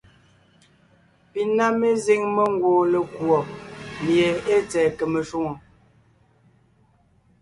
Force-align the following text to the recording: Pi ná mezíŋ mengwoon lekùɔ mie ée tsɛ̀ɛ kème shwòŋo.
Pi 1.31 1.41
ná 1.57 1.65
mezíŋ 1.79 2.21
mengwoon 2.35 2.85
lekùɔ 2.91 3.39
mie 4.03 4.29
ée 4.53 4.61
tsɛ̀ɛ 4.69 4.89
kème 4.97 5.19
shwòŋo. 5.27 5.53